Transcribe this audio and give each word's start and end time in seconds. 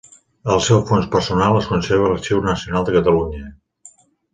El 0.53 0.63
seu 0.67 0.81
fons 0.93 1.11
personal 1.17 1.59
es 1.61 1.69
conserva 1.75 2.09
a 2.11 2.13
l'Arxiu 2.15 2.43
Nacional 2.49 2.91
de 2.91 3.01
Catalunya. 3.01 3.49